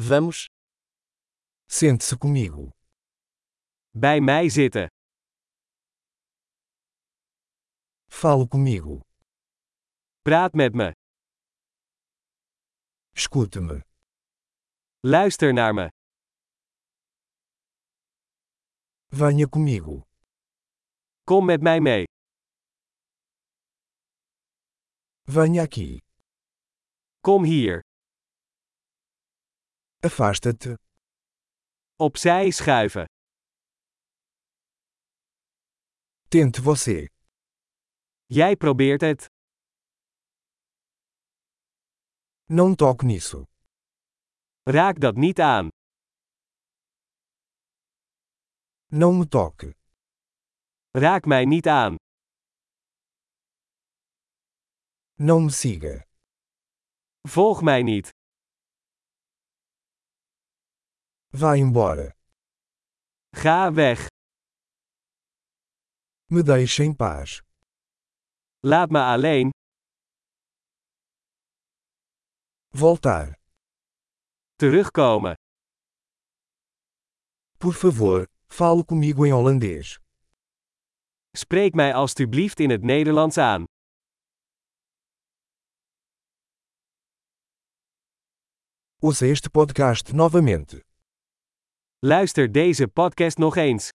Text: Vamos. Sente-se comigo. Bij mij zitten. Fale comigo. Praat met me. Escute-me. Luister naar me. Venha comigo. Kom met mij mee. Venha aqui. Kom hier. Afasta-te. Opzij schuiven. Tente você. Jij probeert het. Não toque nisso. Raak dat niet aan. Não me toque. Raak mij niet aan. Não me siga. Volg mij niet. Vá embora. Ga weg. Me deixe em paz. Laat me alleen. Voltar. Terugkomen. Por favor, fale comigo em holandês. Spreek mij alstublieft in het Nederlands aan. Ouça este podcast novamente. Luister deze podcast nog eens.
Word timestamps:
Vamos. 0.00 0.46
Sente-se 1.66 2.18
comigo. 2.18 2.70
Bij 3.90 4.20
mij 4.20 4.48
zitten. 4.48 4.86
Fale 8.06 8.48
comigo. 8.48 9.00
Praat 10.22 10.52
met 10.52 10.74
me. 10.74 10.92
Escute-me. 13.10 13.84
Luister 15.00 15.52
naar 15.52 15.74
me. 15.74 15.90
Venha 19.08 19.46
comigo. 19.48 20.02
Kom 21.24 21.44
met 21.44 21.60
mij 21.62 21.80
mee. 21.80 22.04
Venha 25.24 25.62
aqui. 25.62 25.98
Kom 27.20 27.44
hier. 27.44 27.87
Afasta-te. 30.00 30.78
Opzij 31.96 32.50
schuiven. 32.50 33.04
Tente 36.28 36.62
você. 36.62 37.06
Jij 38.26 38.56
probeert 38.56 39.00
het. 39.00 39.26
Não 42.46 42.74
toque 42.74 43.06
nisso. 43.06 43.44
Raak 44.62 45.00
dat 45.00 45.16
niet 45.16 45.40
aan. 45.40 45.68
Não 48.86 49.18
me 49.18 49.28
toque. 49.28 49.74
Raak 50.90 51.24
mij 51.24 51.44
niet 51.44 51.66
aan. 51.66 51.96
Não 55.14 55.40
me 55.44 55.50
siga. 55.50 56.06
Volg 57.28 57.62
mij 57.62 57.82
niet. 57.82 58.17
Vá 61.32 61.56
embora. 61.56 62.12
Ga 63.34 63.70
weg. 63.70 64.06
Me 66.30 66.42
deixe 66.42 66.82
em 66.82 66.94
paz. 66.94 67.42
Laat 68.64 68.90
me 68.90 68.98
alleen. 68.98 69.50
Voltar. 72.72 73.34
Terugkomen. 74.56 75.34
Por 77.58 77.74
favor, 77.74 78.26
fale 78.48 78.84
comigo 78.84 79.26
em 79.26 79.32
holandês. 79.32 79.98
Spreek 81.36 81.74
mij 81.74 81.92
alstublieft 81.94 82.60
in 82.60 82.70
het 82.70 82.82
Nederlands 82.82 83.38
aan. 83.38 83.64
Ouça 89.00 89.26
este 89.26 89.50
podcast 89.50 90.12
novamente. 90.12 90.87
Luister 92.00 92.52
deze 92.52 92.88
podcast 92.88 93.38
nog 93.38 93.56
eens. 93.56 93.97